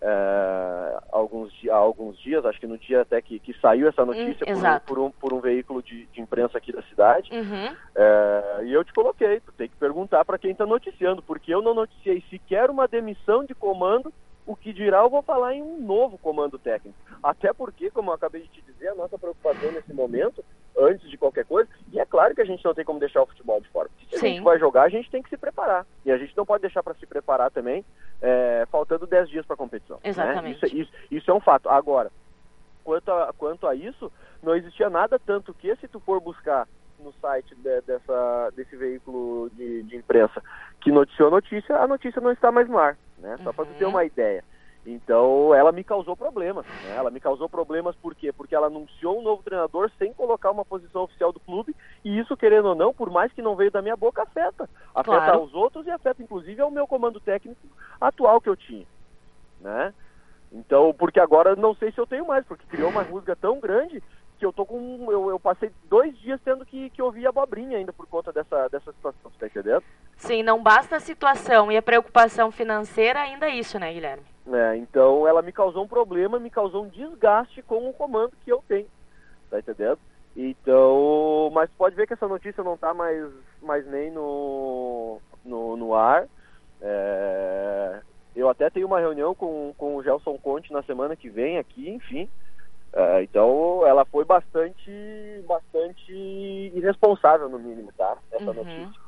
é, 0.02 1.00
alguns, 1.34 1.52
há 1.70 1.76
alguns 1.76 2.20
dias, 2.20 2.46
acho 2.46 2.60
que 2.60 2.68
no 2.68 2.78
dia 2.78 3.02
até 3.02 3.22
que, 3.22 3.40
que 3.40 3.54
saiu 3.60 3.88
essa 3.88 4.06
notícia 4.06 4.46
hum, 4.48 4.54
por, 4.54 4.60
um, 4.64 4.80
por, 4.80 5.00
um, 5.00 5.12
por, 5.12 5.34
um, 5.34 5.40
veículo 5.42 5.82
de, 5.82 6.06
de, 6.06 6.22
imprensa 6.22 6.58
aqui 6.58 6.72
da 6.72 6.84
cidade. 6.84 7.30
Uhum. 7.34 7.76
É, 7.96 8.62
e 8.66 8.74
eu 8.74 8.84
te 8.84 8.94
coloquei, 8.94 9.40
tu 9.40 9.52
tem 9.54 9.68
que 9.68 9.76
perguntar 9.76 10.24
para 10.24 10.38
quem 10.38 10.52
está 10.52 10.66
noticiando, 10.66 11.24
porque 11.24 11.54
eu 11.54 11.62
não 11.62 11.74
noticiei 11.74 12.24
sequer 12.30 12.70
uma 12.70 12.88
demissão 12.88 13.44
de 13.44 13.56
comando, 13.56 14.14
o 14.46 14.56
que 14.56 14.72
dirá 14.72 15.00
eu 15.00 15.10
vou 15.10 15.24
falar 15.24 15.56
em 15.56 15.62
um 15.62 15.82
novo 15.82 16.18
comando 16.18 16.60
técnico. 16.60 16.98
Até 17.22 17.52
porque, 17.52 17.90
como 17.90 18.12
eu 18.12 18.16
acabei 18.16 18.42
de 18.42 18.50
te 18.50 18.62
dizer, 18.62 18.90
a 18.90 18.96
nossa 18.96 19.18
preocupação 19.18 19.72
nesse 19.72 19.94
momento 19.94 20.44
antes 20.78 21.10
de 21.10 21.18
qualquer 21.18 21.46
coisa. 21.46 21.70
E 21.92 22.00
é 22.00 22.06
claro 22.06 22.34
que 22.34 22.42
a 22.42 22.46
gente 22.46 22.64
não 22.64 22.74
tem 22.74 22.86
como 22.86 23.00
deixar 23.00 23.22
o 23.22 23.26
futebol 23.26 23.62
de 23.62 23.70
fora. 23.70 23.90
Se 24.10 24.20
Sim. 24.20 24.26
a 24.26 24.30
gente 24.30 24.44
vai 24.44 24.60
jogar, 24.60 24.84
a 24.84 24.90
gente 24.90 25.10
tem 25.10 25.22
que 25.22 25.30
se 25.30 25.38
preparar. 25.38 25.86
E 26.06 26.12
a 26.12 26.18
gente 26.18 26.36
não 26.36 26.46
pode 26.46 26.62
deixar 26.62 26.84
para 26.84 26.94
se 26.96 27.06
preparar 27.06 27.52
também, 27.52 27.86
é, 28.22 28.66
faltando 28.72 29.08
10 29.08 29.30
dias 29.30 29.46
para 29.46 29.56
a 29.56 29.58
competição. 29.58 29.98
Né? 29.98 30.10
Exatamente. 30.10 30.62
Né? 30.62 30.68
Isso, 30.68 30.76
isso, 30.76 30.92
isso, 31.12 31.32
é 31.32 31.34
um 31.34 31.40
fato. 31.40 31.70
Agora, 31.70 32.12
quanto 32.84 33.12
a, 33.12 33.34
quanto 33.38 33.68
a 33.68 33.76
isso, 33.76 34.12
não 34.42 34.56
existia 34.56 34.90
nada 34.90 35.20
tanto 35.20 35.54
que 35.54 35.76
se 35.78 35.88
tu 35.88 36.00
for 36.00 36.20
buscar 36.20 36.68
no 37.00 37.14
site 37.22 37.54
de, 37.56 37.82
dessa, 37.82 38.52
desse 38.56 38.76
veículo 38.76 39.50
de, 39.54 39.84
de, 39.84 39.98
imprensa 39.98 40.42
que 40.80 40.92
noticiou 40.92 41.28
a 41.28 41.32
notícia, 41.32 41.76
a 41.76 41.88
notícia 41.88 42.22
não 42.22 42.32
está 42.32 42.52
mais 42.52 42.68
no 42.70 42.78
ar. 42.78 42.98
Né? 43.18 43.38
Só 43.44 43.50
uhum. 43.50 43.56
para 43.56 43.66
tu 43.66 43.74
ter 43.74 43.86
uma 43.86 44.06
ideia. 44.06 44.44
Então, 44.86 45.54
ela 45.56 45.72
me 45.72 45.84
causou 45.84 46.16
problemas. 46.16 46.66
Né? 46.66 46.96
Ela 46.96 47.10
me 47.10 47.20
causou 47.20 47.48
problemas 47.48 47.96
por 47.96 48.14
quê? 48.14 48.34
Porque 48.34 48.54
ela 48.54 48.68
anunciou 48.68 49.20
um 49.20 49.22
novo 49.22 49.42
treinador 49.42 49.90
sem 49.98 50.14
colocar 50.14 50.52
uma 50.52 50.66
posição 50.66 51.04
oficial 51.04 51.32
do 51.32 51.40
clube, 51.40 51.76
e 52.04 52.20
isso, 52.20 52.36
querendo 52.36 52.70
ou 52.70 52.76
não, 52.76 52.94
por 52.94 53.10
mais 53.10 53.32
que 53.32 53.42
não 53.42 53.56
veio 53.56 53.72
da 53.72 53.82
minha 53.82 53.96
boca, 53.96 54.24
afeta. 54.24 54.70
Afeta 54.94 55.18
claro. 55.18 55.40
aos 55.40 55.54
outros 55.54 55.88
e 55.88 55.92
afeta, 55.92 56.22
inclusive, 56.22 56.62
ao 56.62 56.72
meu 56.72 56.86
comando 56.86 57.20
técnico 57.20 57.62
atual 58.00 58.42
que 58.42 58.50
eu 58.50 58.58
tinha. 58.58 58.86
Né? 59.62 59.94
Então, 60.52 60.94
porque 60.94 61.20
agora 61.20 61.56
não 61.56 61.74
sei 61.76 61.92
se 61.92 61.98
eu 61.98 62.06
tenho 62.06 62.28
mais, 62.28 62.46
porque 62.46 62.66
criou 62.68 62.90
uma 62.90 63.02
rusga 63.02 63.36
tão 63.36 63.60
grande 63.60 64.04
que 64.38 64.46
eu 64.46 64.52
tô 64.52 64.66
com. 64.66 65.08
Eu, 65.10 65.30
eu 65.30 65.40
passei 65.40 65.72
dois 65.86 66.18
dias 66.20 66.40
tendo 66.44 66.66
que, 66.66 66.90
que 66.90 67.02
ouvir 67.02 67.26
abobrinha 67.26 67.78
ainda 67.78 67.94
por 67.94 68.06
conta 68.06 68.34
dessa, 68.34 68.68
dessa 68.68 68.92
situação, 68.92 69.32
você 69.32 69.40
tá 69.40 69.48
entendendo? 69.48 69.84
Sim, 70.18 70.44
não 70.44 70.62
basta 70.62 70.98
a 70.98 71.00
situação 71.00 71.72
e 71.72 71.78
a 71.78 71.82
preocupação 71.82 72.52
financeira, 72.52 73.22
ainda 73.22 73.48
é 73.48 73.56
isso, 73.56 73.80
né, 73.80 73.94
Guilherme? 73.94 74.33
É, 74.52 74.76
então 74.76 75.28
ela 75.28 75.42
me 75.42 75.52
causou 75.52 75.84
um 75.84 75.88
problema, 75.88 76.40
me 76.40 76.50
causou 76.50 76.84
um 76.84 76.90
desgaste 76.90 77.62
com 77.62 77.90
o 77.90 77.94
comando 77.94 78.34
que 78.44 78.52
eu 78.52 78.64
tenho. 78.68 78.88
Tá 79.50 79.60
entendendo? 79.60 80.00
Então, 80.36 81.52
mas 81.54 81.70
pode 81.78 81.96
ver 81.96 82.08
que 82.08 82.14
essa 82.14 82.28
notícia 82.28 82.64
não 82.64 82.76
tá 82.76 82.94
mais, 82.94 83.32
mais 83.62 83.86
nem 83.86 84.12
no, 84.12 85.20
no, 85.46 85.78
no 85.78 85.94
ar. 85.94 86.28
É, 86.82 88.02
eu 88.36 88.50
até 88.50 88.70
tenho 88.70 88.88
uma 88.88 89.00
reunião 89.00 89.34
com, 89.36 89.74
com 89.78 89.96
o 89.96 90.04
Gelson 90.04 90.38
Conte 90.38 90.74
na 90.74 90.82
semana 90.84 91.16
que 91.16 91.30
vem 91.30 91.58
aqui, 91.58 91.90
enfim. 91.90 92.28
É, 92.92 93.24
então 93.24 93.86
ela 93.86 94.06
foi 94.06 94.26
bastante, 94.26 94.92
bastante 95.48 96.12
irresponsável 96.76 97.48
no 97.48 97.60
mínimo, 97.60 97.92
tá? 97.98 98.18
Essa 98.32 98.44
uhum. 98.44 98.54
notícia. 98.54 99.02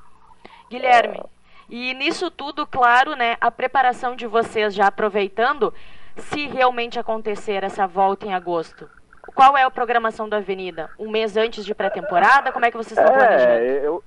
Guilherme, 0.69 1.17
é... 1.17 1.34
e 1.69 1.93
nisso 1.93 2.29
tudo, 2.29 2.65
claro, 2.65 3.15
né, 3.15 3.37
a 3.41 3.49
preparação 3.49 4.15
de 4.15 4.27
vocês 4.27 4.73
já 4.73 4.87
aproveitando, 4.87 5.73
se 6.17 6.47
realmente 6.47 6.99
acontecer 6.99 7.63
essa 7.63 7.85
volta 7.87 8.25
em 8.25 8.33
agosto, 8.33 8.89
qual 9.33 9.57
é 9.57 9.63
a 9.63 9.71
programação 9.71 10.29
da 10.29 10.37
Avenida? 10.37 10.89
Um 10.97 11.09
mês 11.09 11.35
antes 11.35 11.65
de 11.65 11.73
pré-temporada? 11.73 12.51
Como 12.51 12.65
é 12.65 12.71
que 12.71 12.77
vocês 12.77 12.97
estão 12.97 13.13
é, 13.13 13.17
planejando? 13.17 13.63
Eu, 13.63 14.03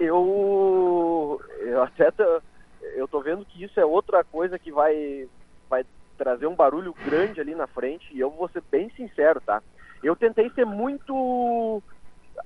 eu, 0.00 1.42
eu 1.60 1.82
até 1.82 2.10
tô, 2.10 2.42
eu 2.94 3.06
tô 3.06 3.20
vendo 3.20 3.44
que 3.44 3.62
isso 3.62 3.78
é 3.78 3.84
outra 3.84 4.24
coisa 4.24 4.58
que 4.58 4.72
vai, 4.72 5.28
vai 5.68 5.84
trazer 6.18 6.46
um 6.46 6.54
barulho 6.54 6.94
grande 7.04 7.40
ali 7.40 7.54
na 7.54 7.66
frente, 7.66 8.08
e 8.12 8.20
eu 8.20 8.30
vou 8.30 8.48
ser 8.48 8.62
bem 8.70 8.90
sincero, 8.90 9.40
tá? 9.40 9.62
Eu 10.02 10.16
tentei 10.16 10.50
ser 10.50 10.66
muito. 10.66 11.82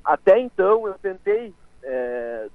Até 0.05 0.39
então, 0.39 0.87
eu 0.87 0.95
tentei, 0.95 1.55
é, 1.83 2.49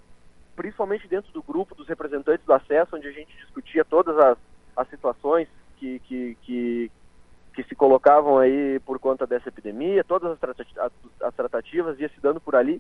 principalmente 0.62 1.08
dentro 1.08 1.32
do 1.32 1.42
grupo 1.42 1.74
dos 1.74 1.88
representantes 1.88 2.46
do 2.46 2.54
acesso, 2.54 2.96
onde 2.96 3.08
a 3.08 3.12
gente 3.12 3.36
discutia 3.36 3.84
todas 3.84 4.16
as, 4.20 4.38
as 4.78 4.88
situações 4.90 5.48
que, 5.78 5.98
que, 6.02 6.38
que, 6.44 6.92
que 7.56 7.64
se 7.64 7.74
colocavam 7.74 8.38
aí 8.38 8.80
por 8.82 9.00
conta 9.00 9.26
dessa 9.26 9.50
epidemia, 9.50 10.04
todas 10.04 10.38
as, 10.78 10.92
as 11.20 11.34
tratativas 11.34 12.00
ia 12.00 12.10
se 12.10 12.22
dando 12.22 12.40
por 12.40 12.56
ali, 12.56 12.80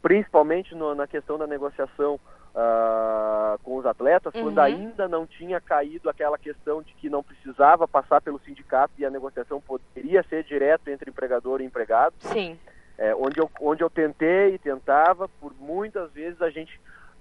principalmente 0.00 0.76
no, 0.76 0.94
na 0.94 1.08
questão 1.08 1.36
da 1.36 1.44
negociação 1.44 2.20
uh, 2.54 3.58
com 3.64 3.76
os 3.78 3.84
atletas, 3.84 4.32
uhum. 4.36 4.44
quando 4.44 4.60
ainda 4.60 5.08
não 5.08 5.26
tinha 5.26 5.60
caído 5.60 6.08
aquela 6.08 6.38
questão 6.38 6.80
de 6.84 6.94
que 6.94 7.10
não 7.10 7.24
precisava 7.24 7.88
passar 7.88 8.20
pelo 8.20 8.38
sindicato 8.38 8.94
e 8.96 9.04
a 9.04 9.10
negociação 9.10 9.60
poderia 9.60 10.22
ser 10.22 10.44
direto 10.44 10.86
entre 10.86 11.10
empregador 11.10 11.60
e 11.60 11.64
empregado. 11.64 12.14
Sim. 12.20 12.56
É, 12.96 13.12
onde, 13.14 13.40
eu, 13.40 13.50
onde 13.60 13.82
eu 13.82 13.90
tentei 13.90 14.54
e 14.54 14.58
tentava, 14.58 15.28
por 15.40 15.52
muitas 15.58 16.10
vezes 16.12 16.40
a 16.42 16.50
gente, 16.50 16.80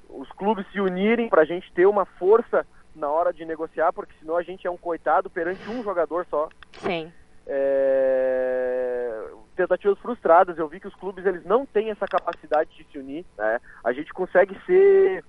os 0.09 0.31
clubes 0.31 0.65
se 0.71 0.79
unirem 0.79 1.29
para 1.29 1.41
a 1.41 1.45
gente 1.45 1.71
ter 1.73 1.85
uma 1.85 2.05
força 2.05 2.65
na 2.95 3.09
hora 3.09 3.31
de 3.31 3.45
negociar, 3.45 3.93
porque 3.93 4.13
senão 4.19 4.35
a 4.35 4.43
gente 4.43 4.65
é 4.65 4.71
um 4.71 4.77
coitado 4.77 5.29
perante 5.29 5.69
um 5.69 5.83
jogador 5.83 6.25
só. 6.29 6.49
Sim. 6.73 7.11
É, 7.45 9.23
tentativas 9.55 9.99
frustradas. 9.99 10.57
Eu 10.57 10.67
vi 10.67 10.79
que 10.79 10.87
os 10.87 10.95
clubes 10.95 11.25
eles 11.25 11.45
não 11.45 11.65
têm 11.65 11.91
essa 11.91 12.05
capacidade 12.07 12.69
de 12.75 12.83
se 12.91 12.97
unir. 12.97 13.25
Né? 13.37 13.59
A 13.83 13.93
gente 13.93 14.11
consegue 14.13 14.57
ser 14.65 15.23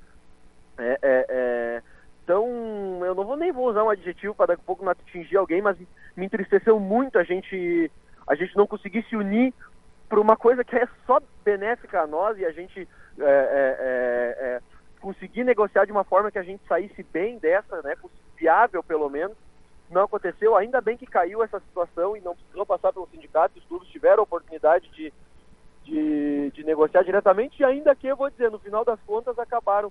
é, 0.78 0.98
é, 1.02 1.26
é, 1.28 1.82
tão. 2.26 2.46
Eu 3.04 3.14
não 3.14 3.24
vou 3.24 3.36
nem 3.36 3.52
vou 3.52 3.68
usar 3.68 3.84
um 3.84 3.90
adjetivo 3.90 4.34
para 4.34 4.48
daqui 4.48 4.62
a 4.62 4.66
pouco 4.66 4.84
não 4.84 4.92
atingir 4.92 5.36
alguém, 5.36 5.60
mas 5.60 5.76
me 6.16 6.24
entristeceu 6.24 6.80
muito 6.80 7.18
a 7.18 7.24
gente 7.24 7.90
a 8.26 8.34
gente 8.34 8.56
não 8.56 8.66
conseguir 8.66 9.04
se 9.08 9.16
unir 9.16 9.54
para 10.08 10.20
uma 10.20 10.36
coisa 10.36 10.62
que 10.64 10.76
é 10.76 10.86
só 11.06 11.20
benéfica 11.44 12.02
a 12.02 12.06
nós 12.06 12.38
e 12.38 12.44
a 12.44 12.52
gente 12.52 12.86
é, 13.20 13.24
é, 13.24 14.36
é, 14.40 14.60
conseguir 15.00 15.44
negociar 15.44 15.84
de 15.84 15.92
uma 15.92 16.04
forma 16.04 16.30
que 16.30 16.38
a 16.38 16.42
gente 16.42 16.62
saísse 16.68 17.02
bem 17.02 17.38
dessa, 17.38 17.80
né, 17.82 17.94
viável 18.36 18.82
pelo 18.82 19.08
menos 19.08 19.36
não 19.90 20.02
aconteceu. 20.02 20.56
Ainda 20.56 20.80
bem 20.80 20.96
que 20.96 21.06
caiu 21.06 21.42
essa 21.42 21.60
situação 21.60 22.16
e 22.16 22.20
não 22.20 22.34
precisou 22.34 22.66
passar 22.66 22.92
pelo 22.92 23.08
sindicato. 23.08 23.58
Os 23.58 23.64
clubes 23.64 23.88
tiveram 23.88 24.20
a 24.20 24.22
oportunidade 24.24 24.88
de, 24.90 25.12
de, 25.84 26.50
de, 26.50 26.64
negociar 26.64 27.02
diretamente. 27.02 27.60
E 27.60 27.64
ainda 27.64 27.94
que, 27.94 28.06
eu 28.06 28.16
vou 28.16 28.30
dizer, 28.30 28.50
no 28.50 28.58
final 28.58 28.84
das 28.84 29.00
contas, 29.06 29.38
acabaram, 29.38 29.90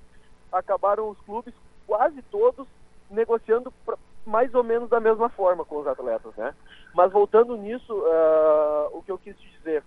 acabaram 0.52 1.10
os 1.10 1.20
clubes 1.22 1.54
quase 1.86 2.22
todos 2.24 2.68
negociando 3.10 3.72
pra, 3.86 3.98
mais 4.26 4.54
ou 4.54 4.64
menos 4.64 4.90
da 4.90 5.00
mesma 5.00 5.30
forma 5.30 5.64
com 5.66 5.80
os 5.80 5.88
atletas, 5.88 6.36
né? 6.36 6.54
Mas 6.94 7.12
voltando 7.12 7.56
nisso, 7.56 7.94
uh, 7.94 8.98
o 8.98 9.02
que 9.02 9.12
eu 9.12 9.18
quis 9.18 9.38
te 9.38 9.50
dizer 9.58 9.84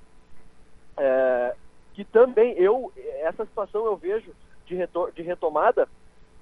é 0.96 1.54
que 2.00 2.04
também 2.06 2.54
eu 2.56 2.90
essa 3.20 3.44
situação 3.44 3.84
eu 3.84 3.94
vejo 3.94 4.32
de, 4.64 4.74
retor 4.74 5.12
de 5.12 5.20
retomada 5.20 5.86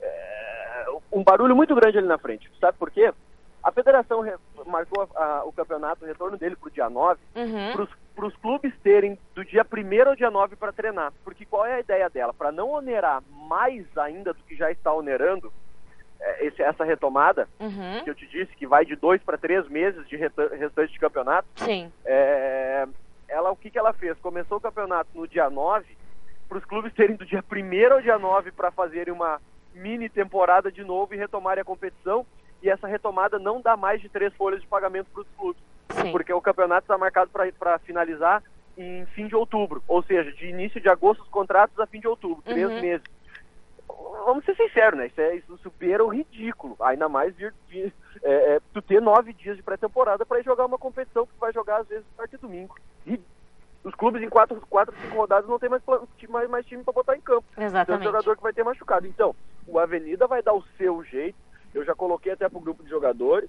é, 0.01 0.87
um 1.11 1.25
barulho 1.25 1.57
muito 1.57 1.75
grande 1.75 1.99
ali 1.99 2.07
na 2.07 2.17
frente. 2.17 2.49
Sabe 2.61 2.79
por 2.79 2.93
quê? 2.93 3.13
A 3.61 3.73
federação 3.73 4.23
marcou 4.67 5.09
a, 5.17 5.25
a, 5.25 5.45
o 5.45 5.53
campeonato, 5.53 6.05
o 6.05 6.07
retorno 6.07 6.39
dele 6.39 6.55
para 6.55 6.69
o 6.69 6.71
dia 6.71 6.89
9, 6.89 7.21
uhum. 7.35 7.89
para 8.15 8.27
os 8.27 8.37
clubes 8.37 8.73
terem 8.85 9.19
do 9.35 9.45
dia 9.45 9.67
1 9.67 10.09
ao 10.09 10.15
dia 10.15 10.31
9 10.31 10.55
para 10.55 10.73
treinar. 10.73 11.13
Porque 11.25 11.45
qual 11.45 11.67
é 11.67 11.75
a 11.75 11.81
ideia 11.81 12.09
dela? 12.09 12.33
Para 12.33 12.53
não 12.53 12.71
onerar 12.71 13.21
mais 13.49 13.85
ainda 13.99 14.33
do 14.33 14.43
que 14.45 14.55
já 14.55 14.71
está 14.71 14.95
onerando 14.95 15.53
é, 16.21 16.47
esse, 16.47 16.63
essa 16.63 16.85
retomada, 16.85 17.49
uhum. 17.59 18.05
que 18.05 18.11
eu 18.11 18.15
te 18.15 18.29
disse, 18.29 18.55
que 18.55 18.67
vai 18.67 18.85
de 18.85 18.95
dois 18.95 19.21
para 19.23 19.37
três 19.37 19.69
meses 19.69 20.07
de 20.07 20.17
restante 20.17 20.93
de 20.93 21.01
campeonato. 21.01 21.49
Sim. 21.57 21.93
É, 22.05 22.87
ela, 23.29 23.51
o 23.51 23.57
que, 23.57 23.71
que 23.71 23.79
ela 23.79 23.93
fez? 23.93 24.19
Começou 24.19 24.59
o 24.59 24.61
campeonato 24.61 25.11
no 25.15 25.29
dia 25.29 25.51
9, 25.51 25.85
para 26.49 26.59
os 26.59 26.65
clubes 26.65 26.93
terem 26.95 27.17
do 27.17 27.27
dia 27.27 27.45
1 27.45 27.93
ao 27.93 28.01
dia 28.01 28.19
9 28.19 28.53
para 28.53 28.71
fazerem 28.71 29.13
uma 29.13 29.41
mini 29.75 30.09
temporada 30.09 30.73
de 30.73 30.83
novo 30.83 31.15
e 31.15 31.19
retomarem 31.19 31.61
a 31.61 31.65
competição 31.65 32.27
e 32.63 32.71
essa 32.71 32.89
retomada 32.89 33.39
não 33.39 33.61
dá 33.61 33.77
mais 33.77 34.01
de 34.01 34.09
três 34.09 34.35
folhas 34.35 34.61
de 34.61 34.67
pagamento 34.67 35.11
para 35.13 35.23
os 35.23 35.29
clubes. 35.37 35.63
Sim. 35.91 36.11
Porque 36.11 36.33
o 36.33 36.41
campeonato 36.41 36.85
está 36.85 36.99
marcado 36.99 37.31
para 37.31 37.79
finalizar 37.81 38.43
em 38.77 39.05
fim 39.07 39.27
de 39.27 39.35
outubro, 39.35 39.83
ou 39.89 40.03
seja, 40.03 40.33
de 40.33 40.47
início 40.47 40.81
de 40.81 40.89
agosto 40.89 41.23
os 41.23 41.29
contratos 41.29 41.79
a 41.81 41.87
fim 41.87 42.01
de 42.01 42.07
outubro, 42.07 42.43
três 42.43 42.69
uhum. 42.69 42.81
meses. 42.81 43.07
Vamos 44.25 44.45
ser 44.45 44.57
sinceros, 44.57 44.99
né? 44.99 45.07
Isso, 45.07 45.21
é, 45.21 45.37
isso 45.37 45.59
supera 45.59 46.05
o 46.05 46.09
ridículo. 46.09 46.77
Ainda 46.81 47.09
mais 47.09 47.35
vir, 47.35 47.55
vir 47.69 47.93
é, 48.23 48.57
é, 48.57 48.61
tu 48.73 48.83
ter 48.83 49.01
nove 49.01 49.33
dias 49.33 49.57
de 49.57 49.63
pré-temporada 49.63 50.25
para 50.25 50.43
jogar 50.43 50.67
uma 50.67 50.79
competição 50.79 51.27
que 51.27 51.33
tu 51.33 51.41
vai 51.41 51.53
jogar 51.53 51.81
às 51.81 51.89
vezes 51.89 52.05
a 52.15 52.19
partir 52.19 52.37
de 52.37 52.43
domingo. 52.43 52.77
E 53.07 53.21
os 53.83 53.95
clubes 53.95 54.23
em 54.23 54.29
quatro, 54.29 54.61
quatro 54.69 54.95
cinco 55.01 55.17
rodadas 55.17 55.49
não 55.49 55.59
tem 55.59 55.69
mais, 55.69 55.83
mais, 56.29 56.51
mais 56.51 56.67
time 56.67 56.85
para 56.85 56.93
botar 56.93 57.17
em 57.17 57.21
campo. 57.21 57.45
Exatamente. 57.57 57.87
Tem 57.87 57.97
um 57.97 58.13
jogador 58.13 58.37
que 58.37 58.43
vai 58.43 58.53
ter 58.53 58.65
machucado. 58.65 59.07
Então, 59.07 59.35
o 59.67 59.79
Avenida 59.79 60.27
vai 60.27 60.43
dar 60.43 60.55
o 60.55 60.65
seu 60.77 61.03
jeito 61.05 61.49
eu 61.75 61.85
já 61.85 61.95
coloquei 61.95 62.33
até 62.33 62.49
para 62.49 62.59
o 62.59 62.63
grupo 62.63 62.83
de 62.83 62.91
jogadores. 62.91 63.49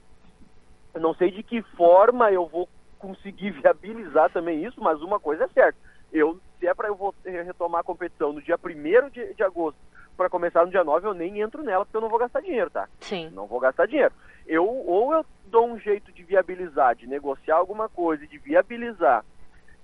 Eu 0.94 1.02
não 1.02 1.14
sei 1.14 1.32
de 1.32 1.44
que 1.44 1.62
forma 1.62 2.32
eu 2.32 2.48
vou 2.48 2.68
conseguir 2.98 3.52
viabilizar 3.62 4.30
também 4.32 4.64
isso, 4.64 4.82
mas 4.82 5.02
uma 5.02 5.20
coisa 5.20 5.46
é 5.46 5.48
certa. 5.50 5.78
Eu, 6.12 6.40
se 6.60 6.68
é 6.68 6.74
para 6.74 6.88
eu 6.88 6.96
vou 6.96 7.14
retomar 7.24 7.82
a 7.82 7.84
competição 7.84 8.34
no 8.34 8.42
dia 8.42 8.58
1 8.58 9.10
de, 9.10 9.34
de 9.34 9.44
agosto 9.44 9.78
para 10.20 10.30
começar 10.30 10.66
no 10.66 10.72
dia 10.72 10.84
9, 10.84 11.08
eu 11.08 11.14
nem 11.14 11.40
entro 11.40 11.64
nela 11.64 11.86
porque 11.86 11.96
eu 11.96 12.02
não 12.02 12.10
vou 12.10 12.20
gastar 12.20 12.42
dinheiro, 12.42 12.70
tá? 12.70 12.90
Sim. 13.00 13.30
Não 13.30 13.48
vou 13.48 13.58
gastar 13.58 13.86
dinheiro. 13.86 14.12
Eu 14.46 14.68
ou 14.68 15.14
eu 15.14 15.26
dou 15.46 15.66
um 15.66 15.80
jeito 15.80 16.12
de 16.12 16.24
viabilizar, 16.24 16.94
de 16.94 17.08
negociar 17.08 17.56
alguma 17.56 17.88
coisa, 17.88 18.28
de 18.28 18.38
viabilizar 18.38 19.24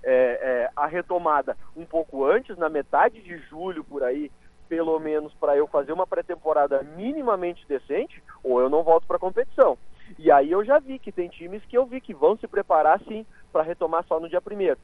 é, 0.04 0.12
é, 0.12 0.70
a 0.76 0.86
retomada 0.86 1.56
um 1.74 1.86
pouco 1.86 2.26
antes, 2.26 2.54
na 2.58 2.68
metade 2.68 3.22
de 3.22 3.38
julho 3.48 3.82
por 3.82 4.04
aí, 4.04 4.30
pelo 4.68 4.98
menos 4.98 5.32
para 5.32 5.56
eu 5.56 5.66
fazer 5.68 5.92
uma 5.92 6.06
pré-temporada 6.06 6.82
minimamente 6.82 7.66
decente, 7.66 8.22
ou 8.44 8.60
eu 8.60 8.68
não 8.68 8.82
volto 8.82 9.06
para 9.06 9.16
a 9.16 9.20
competição. 9.20 9.78
E 10.18 10.30
aí 10.30 10.50
eu 10.50 10.62
já 10.66 10.78
vi 10.78 10.98
que 10.98 11.10
tem 11.10 11.30
times 11.30 11.64
que 11.64 11.78
eu 11.78 11.86
vi 11.86 11.98
que 11.98 12.12
vão 12.12 12.36
se 12.36 12.46
preparar 12.46 13.00
sim 13.08 13.24
para 13.50 13.62
retomar 13.62 14.04
só 14.06 14.20
no 14.20 14.28
dia 14.28 14.42
primeiro. 14.42 14.78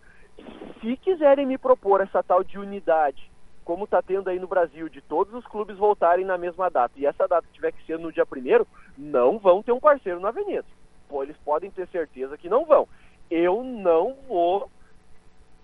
Se 0.80 0.96
quiserem 0.96 1.44
me 1.44 1.58
propor 1.58 2.00
essa 2.00 2.22
tal 2.22 2.42
de 2.42 2.58
unidade, 2.58 3.30
como 3.64 3.84
está 3.84 4.02
tendo 4.02 4.28
aí 4.28 4.38
no 4.38 4.48
Brasil, 4.48 4.88
de 4.88 5.00
todos 5.00 5.32
os 5.34 5.46
clubes 5.46 5.76
voltarem 5.76 6.24
na 6.24 6.36
mesma 6.36 6.68
data, 6.68 6.94
e 6.96 7.06
essa 7.06 7.28
data 7.28 7.46
tiver 7.52 7.72
que 7.72 7.84
ser 7.84 7.98
no 7.98 8.12
dia 8.12 8.26
primeiro, 8.26 8.66
não 8.96 9.38
vão 9.38 9.62
ter 9.62 9.72
um 9.72 9.80
parceiro 9.80 10.20
na 10.20 10.28
avenida. 10.28 10.64
Pô, 11.08 11.22
eles 11.22 11.36
podem 11.44 11.70
ter 11.70 11.86
certeza 11.88 12.38
que 12.38 12.48
não 12.48 12.64
vão. 12.64 12.88
Eu 13.30 13.62
não 13.62 14.16
vou 14.28 14.70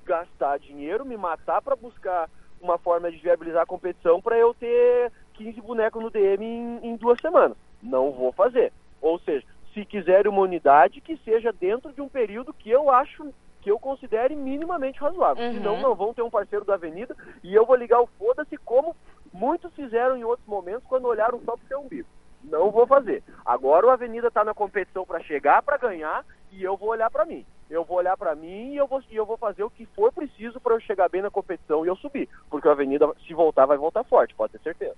gastar 0.04 0.58
dinheiro, 0.58 1.04
me 1.04 1.16
matar 1.16 1.60
para 1.60 1.76
buscar 1.76 2.28
uma 2.60 2.78
forma 2.78 3.10
de 3.10 3.18
viabilizar 3.18 3.62
a 3.62 3.66
competição 3.66 4.20
para 4.20 4.36
eu 4.36 4.54
ter 4.54 5.12
15 5.34 5.60
bonecos 5.60 6.02
no 6.02 6.10
DM 6.10 6.44
em, 6.44 6.80
em, 6.82 6.96
duas 6.96 7.20
semanas. 7.20 7.56
Não 7.82 8.10
vou 8.10 8.32
fazer. 8.32 8.72
Ou 9.00 9.18
seja, 9.20 9.46
se 9.72 9.84
quiserem 9.84 10.30
uma 10.30 10.42
unidade, 10.42 11.00
que 11.00 11.16
seja 11.18 11.52
dentro 11.52 11.92
de 11.92 12.00
um 12.00 12.08
período 12.08 12.52
que 12.52 12.70
eu 12.70 12.90
acho 12.90 13.32
que 13.60 13.70
eu 13.70 13.78
considere 13.78 14.34
minimamente 14.34 15.00
razoável. 15.00 15.44
Uhum. 15.44 15.52
Senão 15.54 15.80
não 15.80 15.94
vão 15.94 16.14
ter 16.14 16.22
um 16.22 16.30
parceiro 16.30 16.64
da 16.64 16.74
Avenida 16.74 17.16
e 17.42 17.54
eu 17.54 17.66
vou 17.66 17.76
ligar 17.76 18.00
o 18.00 18.08
foda-se 18.18 18.56
como 18.58 18.96
muitos 19.32 19.72
fizeram 19.74 20.16
em 20.16 20.24
outros 20.24 20.46
momentos 20.46 20.84
quando 20.88 21.06
olharam 21.06 21.40
só 21.44 21.56
pro 21.56 21.66
seu 21.66 21.80
umbigo. 21.80 22.08
Não 22.44 22.70
vou 22.70 22.86
fazer. 22.86 23.22
Agora 23.44 23.86
o 23.86 23.90
Avenida 23.90 24.28
está 24.28 24.44
na 24.44 24.54
competição 24.54 25.04
para 25.04 25.20
chegar, 25.20 25.62
para 25.62 25.76
ganhar 25.76 26.24
e 26.52 26.62
eu 26.62 26.76
vou 26.76 26.90
olhar 26.90 27.10
para 27.10 27.24
mim. 27.24 27.44
Eu 27.68 27.84
vou 27.84 27.98
olhar 27.98 28.16
para 28.16 28.34
mim 28.34 28.72
e 28.72 28.76
eu 28.76 28.86
vou, 28.86 29.02
e 29.10 29.16
eu 29.16 29.26
vou 29.26 29.36
fazer 29.36 29.62
o 29.62 29.70
que 29.70 29.84
for 29.86 30.10
preciso 30.10 30.58
para 30.58 30.74
eu 30.74 30.80
chegar 30.80 31.08
bem 31.10 31.20
na 31.20 31.30
competição 31.30 31.84
e 31.84 31.88
eu 31.88 31.96
subir. 31.96 32.28
Porque 32.48 32.66
a 32.66 32.72
Avenida, 32.72 33.06
se 33.26 33.34
voltar, 33.34 33.66
vai 33.66 33.76
voltar 33.76 34.04
forte, 34.04 34.34
pode 34.34 34.52
ter 34.52 34.60
certeza. 34.60 34.96